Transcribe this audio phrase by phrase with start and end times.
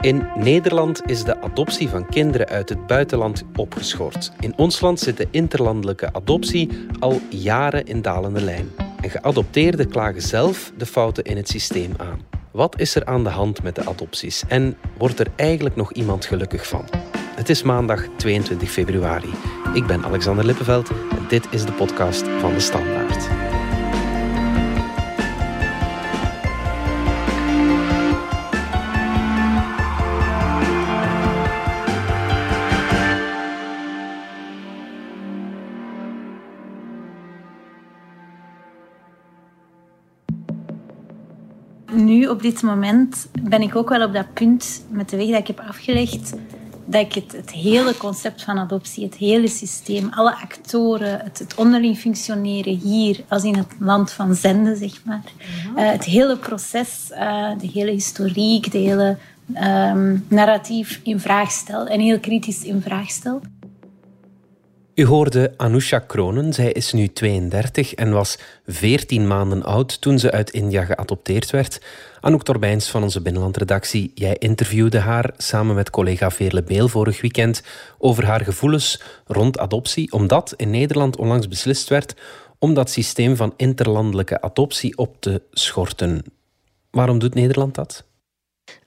[0.00, 4.32] In Nederland is de adoptie van kinderen uit het buitenland opgeschort.
[4.40, 6.68] In ons land zit de interlandelijke adoptie
[6.98, 8.70] al jaren in dalende lijn.
[9.00, 12.20] En geadopteerden klagen zelf de fouten in het systeem aan.
[12.50, 16.24] Wat is er aan de hand met de adopties en wordt er eigenlijk nog iemand
[16.24, 16.84] gelukkig van?
[17.34, 19.30] Het is maandag 22 februari.
[19.74, 23.41] Ik ben Alexander Lippenveld en dit is de podcast van de Standaard.
[41.92, 45.38] Nu, op dit moment, ben ik ook wel op dat punt met de weg dat
[45.38, 46.32] ik heb afgelegd,
[46.84, 51.54] dat ik het, het hele concept van adoptie, het hele systeem, alle actoren, het, het
[51.54, 55.22] onderling functioneren hier, als in het land van zenden, zeg maar,
[55.76, 59.16] uh, het hele proces, uh, de hele historiek, de hele
[59.54, 63.40] um, narratief in vraag stel en heel kritisch in vraag stel.
[64.94, 66.52] U hoorde Anusha Kronen.
[66.52, 71.80] Zij is nu 32 en was 14 maanden oud toen ze uit India geadopteerd werd.
[72.20, 77.62] Anouk Torbijns van onze binnenlandredactie, jij interviewde haar samen met collega Veerle Beel vorig weekend
[77.98, 82.14] over haar gevoelens rond adoptie, omdat in Nederland onlangs beslist werd
[82.58, 86.24] om dat systeem van interlandelijke adoptie op te schorten.
[86.90, 88.04] Waarom doet Nederland dat?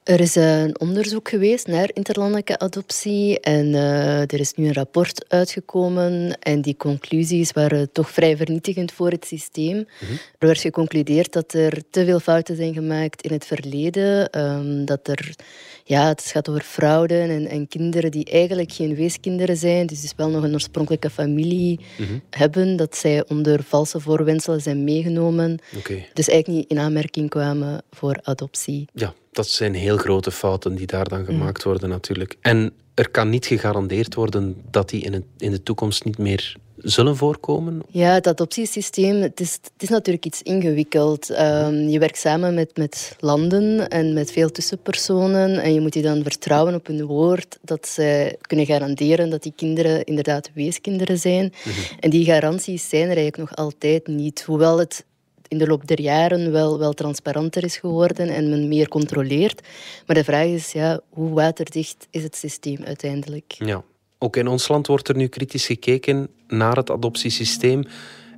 [0.05, 5.25] Er is een onderzoek geweest naar interlandelijke adoptie en uh, er is nu een rapport
[5.27, 9.75] uitgekomen en die conclusies waren toch vrij vernietigend voor het systeem.
[9.75, 10.17] Mm -hmm.
[10.37, 15.07] Er werd geconcludeerd dat er te veel fouten zijn gemaakt in het verleden, um, dat
[15.07, 15.35] er,
[15.83, 20.13] ja, het gaat over fraude en, en, kinderen die eigenlijk geen weeskinderen zijn, dus, dus
[20.15, 22.21] wel nog een oorspronkelijke familie mm -hmm.
[22.29, 26.09] hebben, dat zij onder valse voorwenselen zijn meegenomen, okay.
[26.13, 28.87] dus eigenlijk niet in aanmerking kwamen voor adoptie.
[28.93, 31.25] Ja dat zijn heel grote fouten die daar dan mm.
[31.25, 32.35] gemaakt worden natuurlijk.
[32.41, 36.55] En er kan niet gegarandeerd worden dat die in, het, in de toekomst niet meer
[36.77, 37.81] zullen voorkomen?
[37.89, 41.29] Ja, het adoptiesysteem, het is, het is natuurlijk iets ingewikkeld.
[41.29, 46.01] Um, je werkt samen met, met landen en met veel tussenpersonen en je moet je
[46.01, 51.43] dan vertrouwen op hun woord dat ze kunnen garanderen dat die kinderen inderdaad weeskinderen zijn.
[51.43, 51.99] Mm -hmm.
[51.99, 54.43] En die garanties zijn er eigenlijk nog altijd niet.
[54.43, 55.05] Hoewel het
[55.47, 59.67] in de loop der jaren wel, wel transparanter is geworden en men meer controleert.
[60.05, 63.55] Maar de vraag is, ja, hoe waterdicht is het systeem uiteindelijk?
[63.57, 63.83] Ja.
[64.17, 67.83] Ook in ons land wordt er nu kritisch gekeken naar het adoptiesysteem.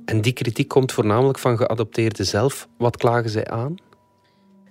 [0.04, 2.68] En die kritiek komt voornamelijk van geadopteerden zelf.
[2.78, 3.76] Wat klagen zij aan?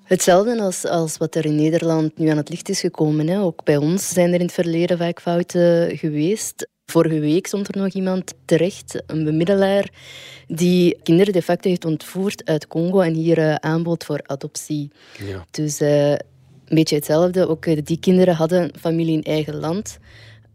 [0.04, 3.28] Hetzelfde als, als wat er in Nederland nu aan het licht is gekomen.
[3.28, 3.42] Hè.
[3.42, 6.68] Ook bij ons zijn er in het verleden vaak fouten geweest.
[6.92, 9.90] Vorige week stond er nog iemand terecht, een bemiddelaar,
[10.48, 14.92] die kinderen de facto heeft ontvoerd uit Congo en hier uh, aanbood voor adoptie.
[15.26, 15.46] Ja.
[15.52, 16.20] Dus uh, een
[16.66, 17.48] beetje hetzelfde.
[17.48, 19.98] Ook uh, die kinderen hadden familie in eigen land.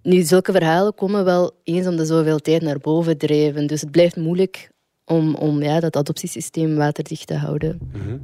[0.02, 3.66] Nu, zulke verhalen komen wel eens om de zoveel tijd naar boven drijven.
[3.66, 4.68] Dus het blijft moeilijk
[5.04, 7.78] om, om ja, dat adoptiesysteem waterdicht te houden.
[7.92, 8.20] Mm -hmm.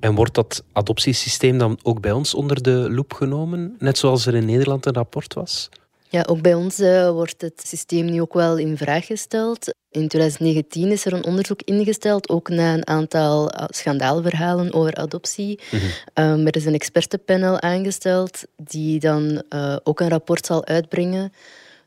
[0.00, 3.76] En wordt dat adoptiesysteem dan ook bij ons onder de loep genomen?
[3.78, 5.68] Net zoals er in Nederland een rapport was?
[6.10, 9.74] Ja, ook bij ons uh, wordt het systeem nu ook wel in vraag gesteld.
[9.90, 15.60] In 2019 is er een onderzoek ingesteld, ook na een aantal schandaalverhalen over adoptie.
[15.70, 16.24] Mm -hmm.
[16.24, 21.32] um, er is een expertenpanel aangesteld die dan uh, ook een rapport zal uitbrengen.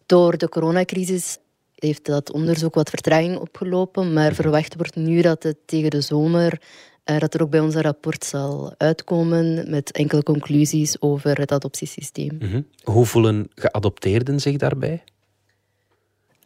[0.06, 1.38] Door de coronacrisis
[1.76, 6.62] heeft dat onderzoek wat vertraging opgelopen, maar verwacht wordt nu dat het tegen de zomer
[7.04, 12.38] dat er ook bij ons een rapport zal uitkomen met enkele conclusies over het adoptiesysteem.
[12.40, 12.68] Mm -hmm.
[12.84, 15.04] Hoe voelen geadopteerden zich daarbij?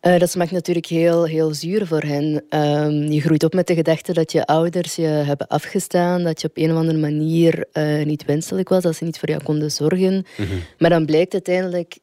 [0.02, 2.44] Uh, dat smaakt natuurlijk heel, heel zuur voor hen.
[2.50, 6.48] Um, je groeit op met de gedachte dat je ouders je hebben afgestaan, dat je
[6.48, 9.72] op een of andere manier uh, niet wenselijk was, dat ze niet voor jou konden
[9.72, 10.14] zorgen.
[10.14, 10.60] Mm -hmm.
[10.78, 11.98] Maar dan blijkt uiteindelijk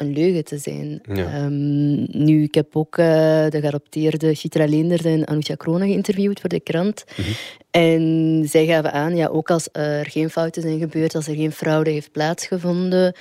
[0.00, 1.00] een leugen te zijn.
[1.12, 1.44] Ja.
[1.44, 3.06] Um, nu, ik heb ook uh,
[3.48, 7.04] de geadopteerde Chitra Leenders en Anousha Krona geïnterviewd voor de krant.
[7.16, 7.34] Mm -hmm.
[7.70, 11.52] En zij gaven aan, ja, ook als er geen fouten zijn gebeurd, als er geen
[11.52, 13.14] fraude heeft plaatsgevonden,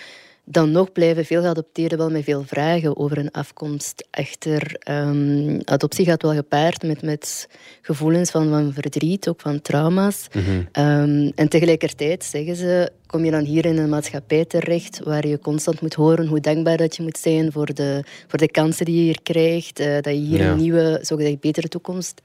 [0.50, 4.08] dan nog blijven veel geadopteerden wel met veel vragen over hun afkomst.
[4.12, 7.50] Echter, um, adoptie gaat wel gepaard met, met
[7.82, 10.28] gevoelens van, van verdriet, ook van trauma's.
[10.34, 10.86] Mm -hmm.
[10.86, 15.40] um, en tegelijkertijd zeggen ze, kom je dan hier in een maatschappij terecht waar je
[15.40, 18.96] constant moet horen hoe dankbaar dat je moet zijn voor de, voor de kansen die
[18.96, 20.52] je hier krijgt, uh, dat je hier ja.
[20.52, 22.22] een nieuwe, zogezegd betere toekomst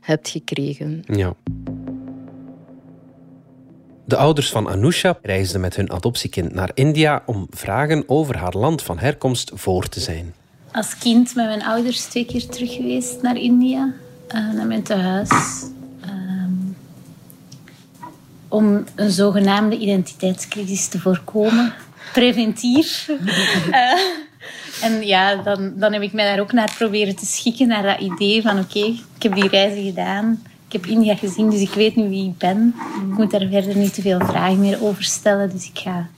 [0.00, 1.02] hebt gekregen.
[1.06, 1.36] Ja.
[4.10, 8.82] De ouders van Anusha reisden met hun adoptiekind naar India om vragen over haar land
[8.82, 10.34] van herkomst voor te zijn.
[10.72, 13.92] Als kind met mijn ouders twee keer terug geweest naar India,
[14.34, 15.30] uh, naar mijn tehuis.
[16.04, 16.76] Um,
[18.48, 21.74] om een zogenaamde identiteitscrisis te voorkomen.
[22.12, 23.08] Preventief.
[23.08, 23.98] uh,
[24.86, 28.00] en ja, dan, dan heb ik mij daar ook naar proberen te schikken, naar dat
[28.00, 28.84] idee van oké,
[29.16, 30.42] ik heb die reizen gedaan.
[30.70, 32.74] Ik heb India gezien, dus ik weet nu wie ik ben.
[33.10, 35.50] Ik moet daar verder niet te veel vragen meer over stellen.
[35.50, 36.08] Dus ik ga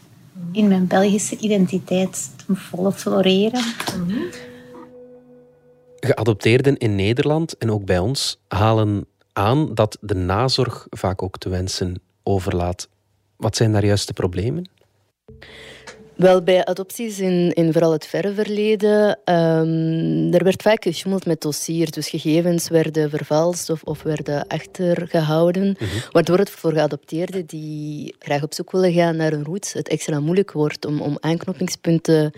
[0.53, 3.63] in mijn Belgische identiteit ten volle floreren.
[5.97, 11.49] Geadopteerden in Nederland en ook bij ons halen aan dat de nazorg vaak ook te
[11.49, 12.89] wensen overlaat.
[13.37, 14.71] Wat zijn daar juist de problemen?
[16.17, 21.41] Wel, bij adopties in, in vooral het verre verleden, um, er werd vaak gesjoemeld met
[21.41, 21.91] dossiers.
[21.91, 25.67] Dus gegevens werden vervalst of, of werden achtergehouden.
[25.67, 29.88] Mm Waardoor het voor geadopteerden die graag op zoek willen gaan naar een roots, het
[29.88, 32.32] extra moeilijk wordt om, om aanknopingspunten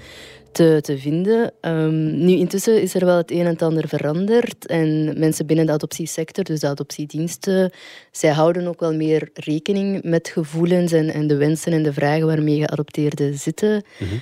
[0.55, 1.53] te, te vinden.
[1.61, 4.67] Um, nu, intussen is er wel het een en het ander veranderd.
[4.67, 7.73] En mensen binnen de adoptiesector, dus de adoptiediensten,
[8.11, 12.27] zij houden ook wel meer rekening met gevoelens en, en de wensen en de vragen
[12.27, 13.85] waarmee geadopteerden zitten.
[13.99, 14.15] Mhm.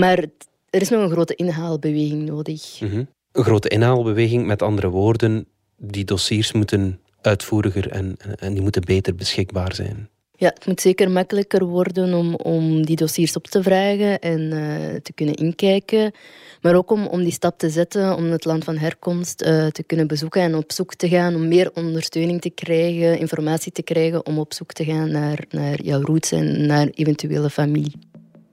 [0.00, 0.24] Maar
[0.70, 2.80] er is nog een grote inhaalbeweging nodig.
[2.80, 3.04] Mhm.
[3.32, 9.14] Een grote inhaalbeweging, met andere woorden, die dossiers moeten uitvoeriger en, en die moeten beter
[9.14, 10.08] beschikbaar zijn.
[10.40, 15.00] Ja, het moet zeker makkelijker worden om, om die dossiers op te vragen en uh,
[15.02, 16.12] te kunnen inkijken.
[16.60, 19.82] Maar ook om, om die stap te zetten om het land van herkomst uh, te
[19.82, 24.26] kunnen bezoeken en op zoek te gaan om meer ondersteuning te krijgen, informatie te krijgen
[24.26, 27.92] om op zoek te gaan naar, naar jouw roots en naar eventuele familie.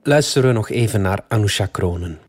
[0.02, 2.27] Luisteren we nog even naar Anousha Kronen.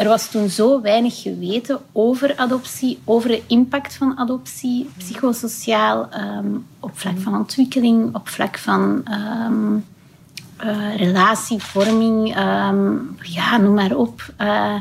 [0.00, 6.08] Er was toen zo weinig geweten over adoptie, over de impact van adoptie, psychosociaal,
[6.38, 9.04] um, op vlak van ontwikkeling, op vlak van
[9.46, 9.84] um,
[10.64, 14.34] uh, relatievorming, um, ja, noem maar op.
[14.40, 14.74] Uh,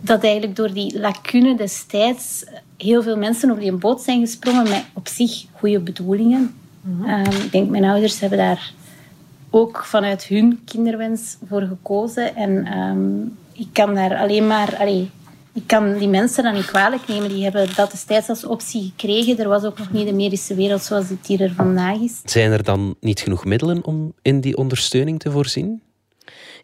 [0.00, 2.44] dat eigenlijk door die lacune destijds
[2.76, 6.54] heel veel mensen op die boot zijn gesprongen met op zich goede bedoelingen.
[7.44, 8.72] ik denk, mijn ouders hebben daar
[9.50, 12.36] ook vanuit hun kinderwens voor gekozen.
[12.36, 12.66] En
[13.52, 14.88] ik kan daar alleen maar...
[15.52, 17.28] Ik kan die mensen dan niet kwalijk nemen.
[17.28, 19.38] Die hebben dat destijds als optie gekregen.
[19.38, 22.20] Er was ook nog niet de medische wereld zoals het hier er vandaag is.
[22.24, 25.82] Zijn er dan niet genoeg middelen om in die ondersteuning te voorzien?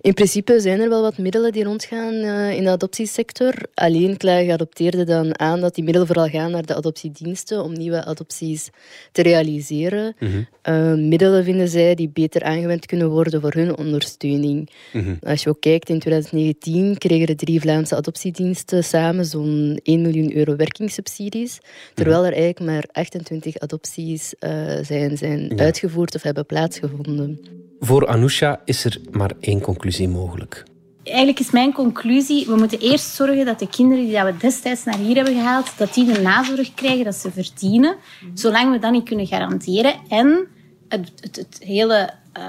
[0.01, 3.55] In principe zijn er wel wat middelen die rondgaan uh, in de adoptiesector.
[3.75, 8.05] Alleen klagen geadopteerden dan aan dat die middelen vooral gaan naar de adoptiediensten om nieuwe
[8.05, 8.71] adopties
[9.13, 10.15] te realiseren.
[10.19, 10.43] Mhm.
[10.63, 14.71] Eh, middelen vinden zij die beter aangewend kunnen worden voor hun ondersteuning.
[14.93, 15.15] Mhm.
[15.23, 20.37] Als je ook kijkt, in 2019 kregen de drie Vlaamse adoptiediensten samen zo'n 1 miljoen
[20.37, 21.59] euro werkingssubsidies,
[21.95, 24.51] terwijl er eigenlijk maar 28 adopties uh,
[24.83, 27.41] zijn, zijn uitgevoerd of hebben plaatsgevonden.
[27.81, 30.65] Voor Anousha is er maar één conclusie mogelijk.
[31.03, 34.99] Eigenlijk is mijn conclusie, we moeten eerst zorgen dat de kinderen die we destijds naar
[34.99, 37.97] hier hebben gehaald, dat die de nazorg krijgen dat ze verdienen,
[38.35, 39.95] zolang we dat niet kunnen garanderen.
[40.09, 40.47] En
[40.89, 42.43] het, het, het hele uh,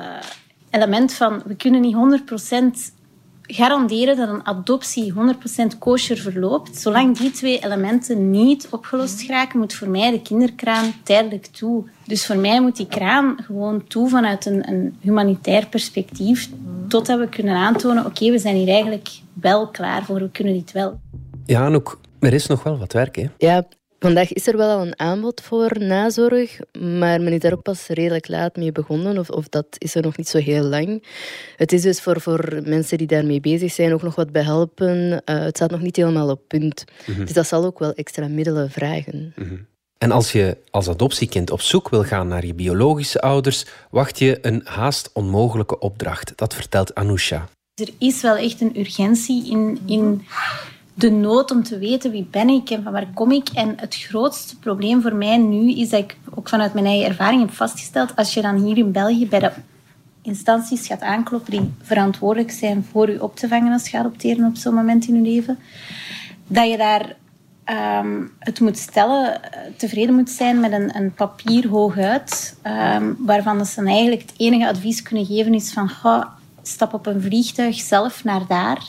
[0.69, 1.95] element van, we kunnen niet
[2.91, 2.95] 100%
[3.47, 6.77] garanderen dat een adoptie 100% kosher verloopt.
[6.77, 11.83] Zolang die twee elementen niet opgelost geraken, moet voor mij de kinderkraan tijdelijk toe.
[12.05, 16.49] Dus voor mij moet die kraan gewoon toe vanuit een, een humanitair perspectief,
[16.87, 20.71] totdat we kunnen aantonen, oké, we zijn hier eigenlijk wel klaar voor, we kunnen dit
[20.71, 20.99] wel.
[21.45, 23.25] Ja, Anouk, er is nog wel wat werk, hè?
[23.37, 23.67] Ja,
[23.99, 27.87] Vandaag is er wel al een aanbod voor nazorg, maar men is daar ook pas
[27.87, 31.03] redelijk laat mee begonnen, of, of dat is er nog niet zo heel lang.
[31.55, 34.97] Het is dus voor, voor mensen die daarmee bezig zijn ook nog wat behelpen.
[34.97, 36.83] Uh, het staat nog niet helemaal op punt.
[37.05, 37.19] Mhm.
[37.19, 39.33] Dus dat zal ook wel extra middelen vragen.
[39.35, 39.55] Mhm.
[39.97, 44.37] En als je als adoptiekind op zoek wil gaan naar je biologische ouders, wacht je
[44.41, 46.33] een haast onmogelijke opdracht.
[46.35, 47.49] Dat vertelt Anousha.
[47.73, 50.25] Er is wel echt een urgentie in, in
[50.97, 53.49] de nood om te weten wie ben ik en van waar kom ik.
[53.49, 57.41] En het grootste probleem voor mij nu is dat ik ook vanuit mijn eigen ervaring
[57.41, 59.51] heb vastgesteld, als je dan hier in België bij de
[60.21, 64.55] instanties gaat aankloppen die verantwoordelijk zijn voor je op te vangen als je geadopteren op
[64.55, 65.59] zo'n moment in je leven,
[66.47, 67.15] dat je daar
[67.63, 69.39] ehm, het moet stellen,
[69.75, 74.67] tevreden moet zijn met een, een papier hooguit, um, waarvan ze dan eigenlijk het enige
[74.67, 75.89] advies kunnen geven is van
[76.61, 78.81] stap op een vliegtuig zelf naar daar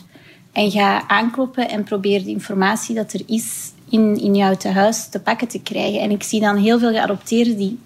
[0.58, 5.20] en ga aankloppen en probeer de informatie dat er is in, in jouw tehuis te
[5.20, 6.00] pakken te krijgen.
[6.00, 7.78] En ik zie dan heel veel geadopteerden die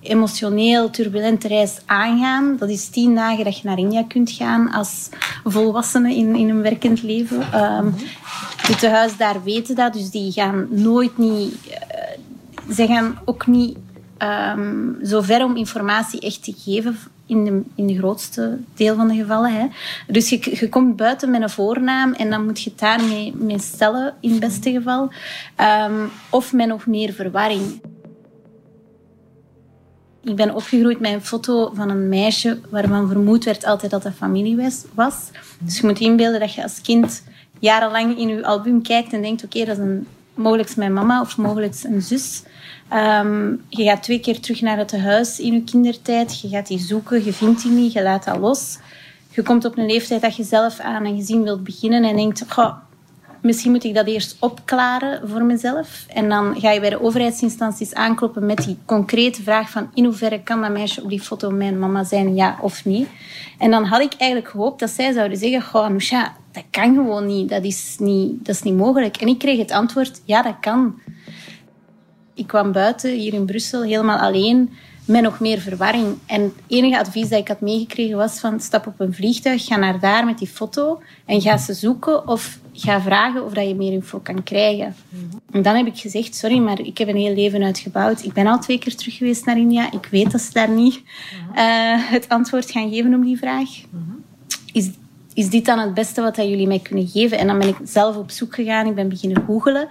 [0.00, 2.56] emotioneel turbulente reis aangaan.
[2.58, 5.08] Dat is tien dagen dat je naar India kunt gaan als
[5.44, 7.62] volwassene in, in een werkend leven.
[7.62, 7.94] Um,
[8.66, 11.54] de tehuis daar weten dat, dus die gaan nooit niet...
[11.68, 13.76] Uh, ze gaan ook niet
[14.18, 16.98] um, zo ver om informatie echt te geven
[17.30, 19.52] in de, in de grootste deel van de gevallen.
[19.52, 19.66] Hè.
[20.06, 23.58] Dus je, je komt buiten met een voornaam en dan moet je het daarmee mee
[23.58, 25.10] stellen, in het beste geval.
[25.88, 27.80] Um, of met nog meer verwarring.
[30.22, 34.12] Ik ben opgegroeid met een foto van een meisje waarvan vermoed werd altijd dat dat
[34.12, 35.30] familie was.
[35.58, 37.22] Dus je moet inbeelden dat je als kind
[37.58, 41.36] jarenlang in je album kijkt en denkt, oké, dat is een, mogelijk mijn mama of
[41.36, 42.42] mogelijk een zus.
[42.90, 46.40] Ehm, je gaat twee keer terug naar het huis in je kindertijd.
[46.40, 48.78] Je gaat die zoeken, je vindt die niet, je laat dat los.
[49.30, 52.44] Je komt op een leeftijd dat je zelf aan een gezin wilt beginnen en denkt,
[52.48, 52.72] goh,
[53.42, 56.04] misschien moet ik dat eerst opklaren voor mezelf.
[56.08, 60.42] En dan ga je bij de overheidsinstanties aankloppen met die concrete vraag van in hoeverre
[60.42, 63.06] kan dat meisje op die foto mijn mama zijn, ja of nee.
[63.58, 65.88] En dan had ik eigenlijk gehoopt dat zij zouden zeggen, goh,
[66.52, 67.48] dat kan gewoon niet.
[67.48, 69.16] Dat is niet, dat is niet mogelijk.
[69.16, 70.94] En ik kreeg het antwoord, ja, dat kan.
[72.40, 74.70] Ik kwam buiten, hier in Brussel, helemaal alleen,
[75.04, 76.18] met nog meer verwarring.
[76.26, 79.76] En het enige advies dat ik had meegekregen was van stap op een vliegtuig, ga
[79.76, 83.74] naar daar met die foto en ga ze zoeken of ga vragen of dat je
[83.74, 84.94] meer info kan krijgen.
[85.50, 88.24] En dan heb ik gezegd, sorry, maar ik heb een heel leven uitgebouwd.
[88.24, 89.92] Ik ben al twee keer terug geweest naar India.
[89.92, 91.02] Ik weet dat ze daar niet uh,
[92.14, 93.68] het antwoord gaan geven op die vraag.
[94.72, 94.90] Is
[95.34, 97.38] is dit dan het beste wat jullie mij kunnen geven?
[97.38, 98.86] En dan ben ik zelf op zoek gegaan.
[98.86, 99.88] Ik ben beginnen googelen.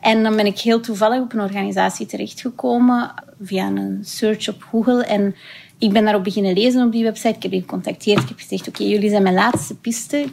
[0.00, 5.04] En dan ben ik heel toevallig op een organisatie terechtgekomen via een search op Google.
[5.04, 5.34] En
[5.78, 7.28] ik ben daarop beginnen lezen op die website.
[7.36, 8.22] Ik heb die gecontacteerd.
[8.22, 10.24] Ik heb gezegd, oké, jullie zijn mijn laatste piste.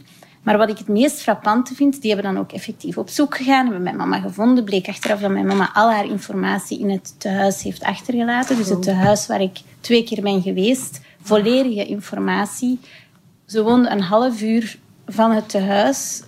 [0.41, 3.65] Maar wat ik het meest frappante vind, die hebben dan ook effectief op zoek gegaan.
[3.65, 4.63] Hebben mijn mama gevonden.
[4.63, 8.57] Bleek achteraf dat mijn mama al haar informatie in het tehuis heeft achtergelaten.
[8.57, 11.01] Dus het tehuis waar ik twee keer ben geweest.
[11.21, 12.79] Volledige informatie
[13.45, 16.23] ze woonde een half uur van het tehuis.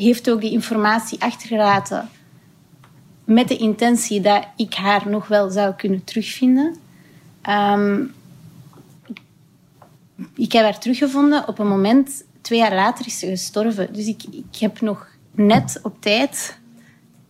[0.00, 2.08] Heeft ook die informatie achtergelaten
[3.24, 6.76] met de intentie dat ik haar nog wel zou kunnen terugvinden.
[7.48, 8.14] Um,
[10.34, 13.92] ik heb haar teruggevonden op een moment, twee jaar later is ze gestorven.
[13.92, 16.58] Dus ik, ik heb nog net op tijd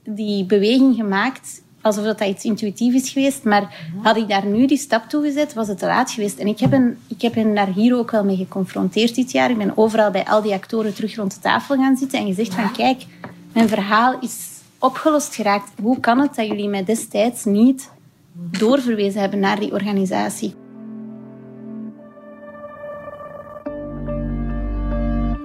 [0.02, 3.44] die beweging gemaakt alsof dat iets intuïtief is geweest.
[3.44, 6.38] Maar had ik daar nu die stap toe gezet, was het te laat geweest.
[6.38, 9.50] En ik heb, hen, ik heb hen daar hier ook wel mee geconfronteerd dit jaar.
[9.50, 12.54] Ik ben overal bij al die actoren terug rond de tafel gaan zitten en gezegd
[12.54, 13.06] van kijk,
[13.52, 15.70] mijn verhaal is opgelost geraakt.
[15.82, 17.90] Hoe kan het dat jullie mij destijds niet
[18.32, 20.54] doorverwezen hebben naar die organisatie?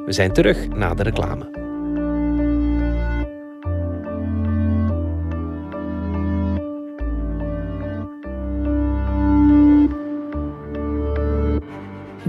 [0.05, 1.64] We zijn terug na de reclame.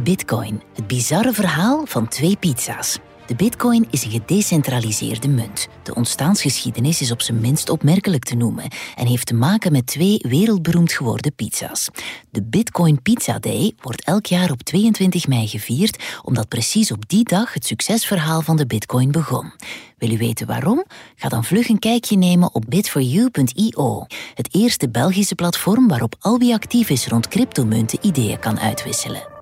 [0.06, 2.98] Bitcoin, het bizarre verhaal van twee pizza's.
[3.26, 5.68] De bitcoin is een gedecentraliseerde munt.
[5.82, 8.64] De ontstaansgeschiedenis is op zijn minst opmerkelijk te noemen
[8.96, 11.88] en heeft te maken met twee wereldberoemd geworden pizza's.
[12.30, 17.25] De Bitcoin Pizza Day wordt elk jaar op 22 mei gevierd, omdat precies op die
[17.25, 19.52] dag het succesverhaal van de bitcoin begon.
[19.98, 20.84] Wil u weten waarom?
[21.16, 26.54] Ga dan vlug een kijkje nemen op bitforyou.io, het eerste Belgische platform waarop al wie
[26.54, 29.36] actief is rond cryptomunten ideeën kan uitwisselen.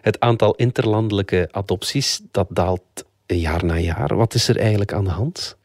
[0.00, 2.82] Het aantal interlandelijke adopties dat daalt
[3.26, 4.16] jaar na jaar.
[4.16, 5.58] Wat is er eigenlijk aan de hand?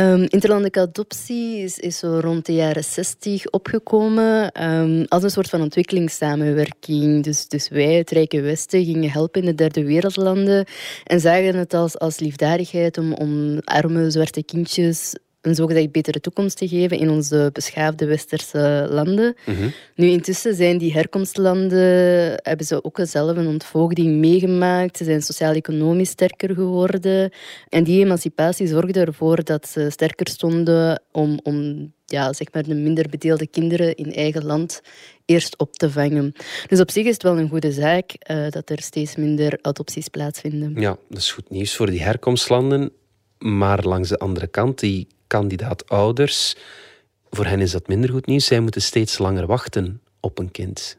[0.00, 5.48] Um, interlandelijke adoptie is, is, zo rond de jaren 60 opgekomen um, als een soort
[5.48, 7.24] van ontwikkelingssamenwerking.
[7.24, 10.66] Dus, dus wij, het Rijke Westen, gingen helpen in de derde wereldlanden
[11.04, 16.56] en zagen het als, als liefdadigheid om, om arme zwarte kindjes een zogezegd betere toekomst
[16.56, 19.34] te geven in onze beschaafde westerse landen.
[19.46, 19.68] Mhm.
[19.94, 24.96] Nu, intussen zijn die herkomstlanden, hebben ze ook zelf een ontvoogding meegemaakt.
[24.96, 27.32] Ze zijn sociaal-economisch sterker geworden.
[27.68, 32.74] En die emancipatie zorgde ervoor dat ze sterker stonden om, om ja, zeg maar de
[32.74, 34.80] minder bedeelde kinderen in eigen land
[35.24, 36.32] eerst op te vangen.
[36.66, 40.08] Dus op zich is het wel een goede zaak uh, dat er steeds minder adopties
[40.08, 40.80] plaatsvinden.
[40.80, 42.92] Ja, dat is goed nieuws voor die herkomstlanden.
[43.38, 46.56] Maar langs de andere kant, die kandidaat-ouders,
[47.30, 48.44] voor hen is dat minder goed nieuws.
[48.44, 50.96] Zij moeten steeds langer wachten op een kind.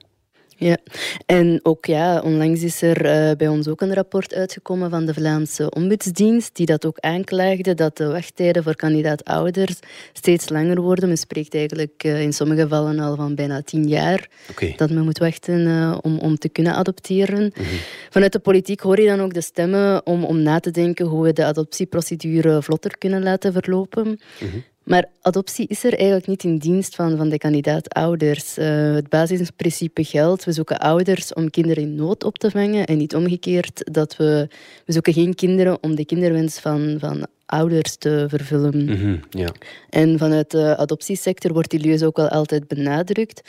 [0.63, 0.77] Ja,
[1.25, 5.13] en ook ja, onlangs is er uh, bij ons ook een rapport uitgekomen van de
[5.13, 9.79] Vlaamse Ombudsdienst, die dat ook aanklaagde, dat de wachttijden voor kandidaat-ouders
[10.13, 11.07] steeds langer worden.
[11.07, 14.73] Men spreekt eigenlijk uh, in sommige gevallen al van bijna tien jaar okay.
[14.77, 17.43] dat men moet wachten uh, om, om te kunnen adopteren.
[17.43, 17.79] Mm -hmm.
[18.09, 21.23] Vanuit de politiek hoor je dan ook de stemmen om, om na te denken hoe
[21.23, 24.07] we de adoptieprocedure vlotter kunnen laten verlopen.
[24.07, 24.63] Mm -hmm.
[24.83, 28.57] Maar adoptie is er eigenlijk niet in dienst van, van de kandidaat-ouders.
[28.57, 32.97] Uh, het basisprincipe geldt, we zoeken ouders om kinderen in nood op te vangen en
[32.97, 34.47] niet omgekeerd dat we,
[34.85, 38.83] we zoeken geen kinderen om de kinderwens van, van ouders te vervullen.
[38.83, 39.51] Mm -hmm, ja.
[39.89, 43.41] En vanuit de adoptiesector wordt die leus ook wel altijd benadrukt.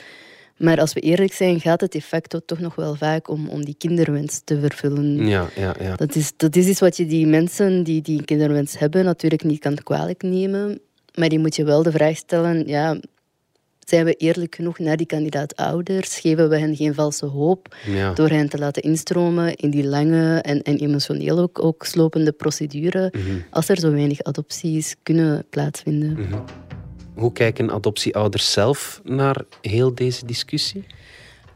[0.57, 3.75] Maar als we eerlijk zijn, gaat het effect toch nog wel vaak om, om die
[3.77, 5.27] kinderwens te vervullen.
[5.27, 5.95] Ja, ja, ja.
[5.95, 9.59] Dat, is, dat is iets wat je die mensen die die kinderwens hebben natuurlijk niet
[9.59, 10.79] kan kwalijk nemen.
[11.13, 12.97] Maar die moet je wel de vraag stellen, ja,
[13.79, 16.19] zijn we eerlijk genoeg naar die kandidaat-ouders?
[16.19, 17.75] Geven we hen geen valse hoop
[18.13, 23.13] door hen te laten instromen in die lange en, en emotioneel ook, ook slopende procedure,
[23.15, 23.23] mhm.
[23.49, 26.11] als er zo weinig adopties kunnen plaatsvinden?
[26.11, 26.39] Mhm.
[27.15, 30.85] Hoe kijken adoptieouders zelf naar heel deze discussie?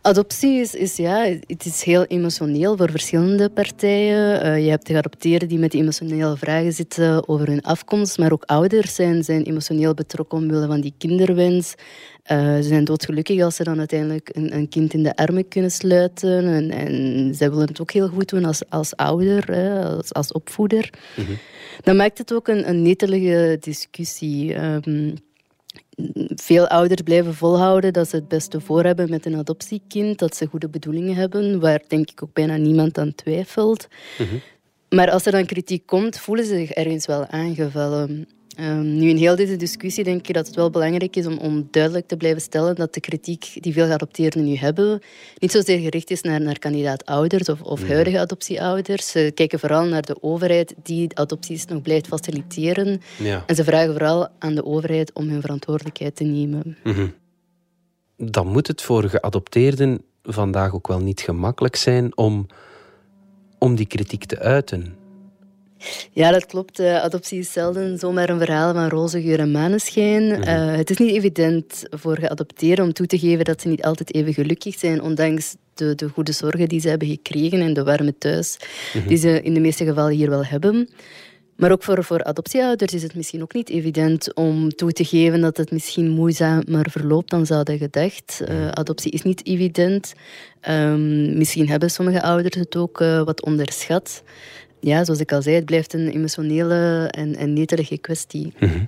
[0.07, 4.45] Adoptie is, is, ja, het is heel emotioneel voor verschillende partijen.
[4.45, 8.43] Uh, je hebt de geadopteerden die met emotionele vragen zitten over hun afkomst, maar ook
[8.43, 11.73] ouders zijn, zijn emotioneel betrokken omwille van die kinderwens.
[12.31, 15.71] Uh, ze zijn doodgelukkig als ze dan uiteindelijk een, een, kind in de armen kunnen
[15.71, 16.45] sluiten.
[16.45, 20.31] En, en zij willen het ook heel goed doen als, als ouder, hè, als, als
[20.31, 20.89] opvoeder.
[21.15, 21.37] Mm
[21.83, 24.55] Dan maakt het ook een, een netelige discussie.
[24.63, 25.13] Um,
[26.35, 30.45] veel ouders blijven volhouden dat ze het beste voor hebben met een adoptiekind, dat ze
[30.45, 33.87] goede bedoelingen hebben, waar denk ik ook bijna niemand aan twijfelt.
[34.17, 34.35] Mhm.
[34.89, 38.27] Maar als er dan kritiek komt, voelen ze zich ergens wel aangevallen.
[38.59, 41.67] Um, nu, in heel deze discussie denk ik dat het wel belangrijk is om, om
[41.71, 45.01] duidelijk te blijven stellen dat de kritiek die veel geadopteerden nu hebben,
[45.39, 49.11] niet zozeer gericht is naar, naar kandidaat-ouders of, of huidige adoptieouders.
[49.11, 53.01] Ze kijken vooral naar de overheid die adopties nog blijft faciliteren.
[53.17, 53.43] Ja.
[53.45, 56.77] En ze vragen vooral aan de overheid om hun verantwoordelijkheid te nemen.
[56.83, 57.07] Mhm.
[58.17, 62.47] Dan moet het voor geadopteerden vandaag ook wel niet gemakkelijk zijn om,
[63.57, 64.95] om die kritiek te uiten.
[66.11, 66.79] Ja, dat klopt.
[66.79, 70.23] Uh, adoptie is zelden zomaar een verhaal van roze geur en maneschijn.
[70.23, 70.41] Mhm.
[70.41, 74.13] Eh, het is niet evident voor geadopteerden om toe te geven dat ze niet altijd
[74.13, 78.17] even gelukkig zijn, ondanks de, de goede zorgen die ze hebben gekregen en de warme
[78.17, 78.57] thuis
[78.93, 79.07] mhm.
[79.07, 80.89] die ze in de meeste gevallen hier wel hebben.
[81.55, 85.41] Maar ook voor, voor adoptieouders is het misschien ook niet evident om toe te geven
[85.41, 88.41] dat het misschien moeizamer verloopt dan ze hadden gedacht.
[88.49, 90.13] Uh, adoptie is niet evident.
[90.69, 94.23] Um, misschien hebben sommige ouders het ook wat onderschat
[94.79, 98.53] ja, zoals ik al zei, het blijft een emotionele en, en netelige kwestie.
[98.59, 98.85] Mhm.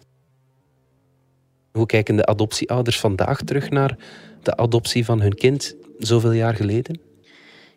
[1.72, 3.98] Hoe kijken de adoptieouders vandaag terug naar
[4.44, 7.00] de adoptie van hun kind zoveel jaar geleden?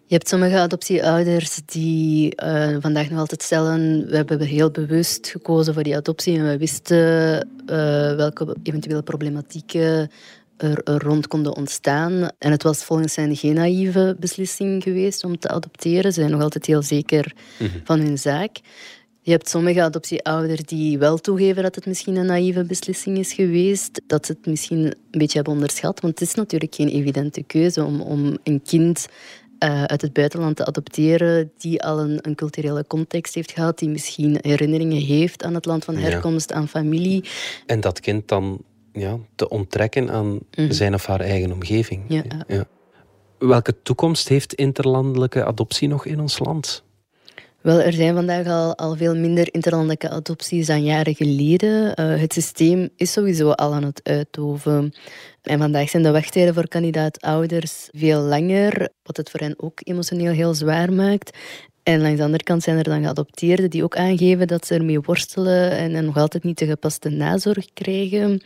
[0.06, 5.74] Je hebt sommige adoptieouders die uh, vandaag nog altijd stellen: we hebben heel bewust gekozen
[5.74, 10.10] voor die adoptie en we wisten uh, welke eventuele problematieken
[10.62, 12.30] er, rond konden ontstaan.
[12.38, 16.12] En het was volgens hen geen naïeve beslissing geweest om te adopteren.
[16.12, 17.78] Ze zijn nog altijd heel zeker mhm.
[17.84, 18.60] van hun zaak.
[19.24, 24.00] Je hebt sommige adoptieouders die wel toegeven dat het misschien een naïeve beslissing is geweest.
[24.06, 26.00] Dat ze het misschien een beetje hebben onderschat.
[26.00, 29.06] Want het is natuurlijk geen evidente keuze om, om een kind
[29.64, 33.88] uh, uit het buitenland te adopteren die al een, een, culturele context heeft gehad, die
[33.88, 37.24] misschien herinneringen heeft aan het land van herkomst, aan familie.
[37.66, 38.60] En dat kind dan
[38.92, 40.72] ja, te onttrekken aan mhm.
[40.72, 42.04] zijn of haar eigen omgeving.
[42.08, 42.22] Ja.
[42.46, 42.64] ja.
[43.38, 46.84] Welke toekomst heeft interlandelijke adoptie nog in ons land?
[47.62, 52.00] Wel, er zijn vandaag al, al veel minder interlandelijke adopties dan jaren geleden.
[52.00, 54.94] Uh, het systeem is sowieso al aan het uitdoven.
[55.42, 60.32] En vandaag zijn de wachttijden voor kandidaat-ouders veel langer, wat het voor hen ook emotioneel
[60.32, 61.38] heel zwaar maakt.
[61.82, 65.00] En langs de andere kant zijn er dan geadopteerden die ook aangeven dat ze ermee
[65.00, 68.42] worstelen en, nog altijd niet de gepaste nazorg krijgen.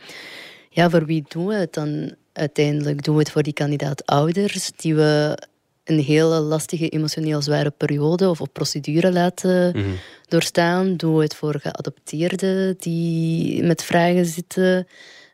[0.69, 3.03] Ja, voor wie doen we het dan uiteindelijk?
[3.03, 5.37] Doen we het voor die kandidaat-ouders die we
[5.83, 9.89] een hele lastige, emotioneel zware periode of, procedure laten mhm.
[10.27, 10.95] doorstaan?
[10.95, 14.87] Doen we het voor geadopteerden die met vragen zitten,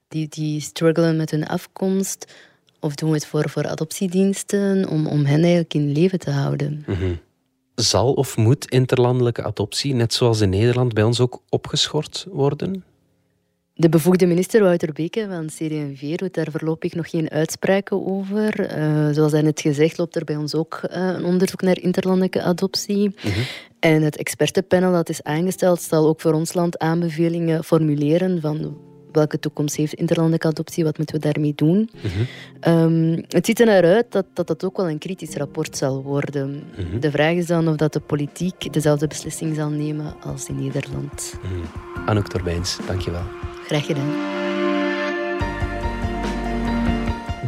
[0.07, 2.33] die, die struggelen met hun afkomst?
[2.79, 6.83] Of doen we het voor, voor adoptiediensten om, om hen eigenlijk in leven te houden?
[6.87, 7.19] Mm
[7.75, 12.83] zal of moet interlandelijke adoptie, net zoals in Nederland, bij ons ook opgeschort worden?
[13.75, 18.77] De bevoegde minister Wouter Beke van CD&V doet daar voorlopig nog geen uitspraken over.
[18.77, 22.41] Uh, zoals hij net gezegd, loopt er bij ons ook uh, een onderzoek naar interlandelijke
[22.41, 23.15] adoptie.
[23.23, 23.39] Mhm.
[23.79, 28.77] En het expertenpanel dat is aangesteld zal ook voor ons land aanbevelingen formuleren van
[29.15, 31.89] welke toekomst heeft interlandelijke adoptie, wat moeten we daarmee doen.
[32.01, 32.27] Mm
[33.27, 36.63] het ziet er naar uit dat, dat dat ook wel een kritisch rapport zal worden.
[36.77, 36.99] Mhm.
[36.99, 41.33] De vraag is dan of dat de politiek dezelfde beslissing zal nemen als in Nederland.
[41.43, 41.61] Mm
[42.05, 43.23] Anouk Torbijns, dankjewel.
[43.65, 44.11] Graag gedaan.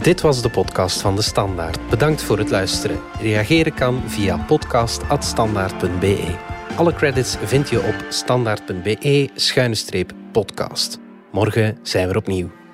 [0.02, 1.90] Dit was de podcast van De Standaard.
[1.90, 3.00] Bedankt voor het luisteren.
[3.20, 6.36] Reageren kan via podcast.standaard.be.
[6.76, 11.05] Alle credits vind je op standaard.be-podcast.
[11.36, 12.65] Morgen zijn we opnieuw.